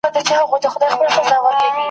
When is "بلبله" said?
0.15-0.57